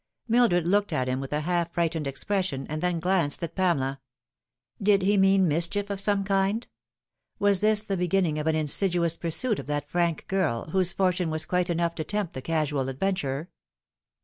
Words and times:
Mildred 0.27 0.65
looked 0.65 0.91
at 0.91 1.07
him 1.07 1.19
with 1.19 1.31
a 1.31 1.41
half 1.41 1.73
frightened 1.73 2.07
expression, 2.07 2.65
and 2.71 2.81
then 2.81 2.99
glanced 2.99 3.43
at 3.43 3.53
Pamela. 3.53 3.99
Did 4.81 5.03
he 5.03 5.15
mean 5.15 5.47
mischief 5.47 5.91
of 5.91 5.99
some 5.99 6.23
kind? 6.23 6.65
Was 7.37 7.61
this 7.61 7.83
the 7.83 7.95
beginning 7.95 8.39
of 8.39 8.47
an 8.47 8.55
insidious 8.55 9.15
pursuit 9.15 9.59
of 9.59 9.67
that 9.67 9.87
frank 9.91 10.25
girl, 10.27 10.71
whose 10.71 10.91
fortune 10.91 11.29
was 11.29 11.45
quite 11.45 11.69
enough 11.69 11.93
to 11.93 12.03
tempt 12.03 12.33
the 12.33 12.41
casual 12.41 12.89
adventurer 12.89 13.51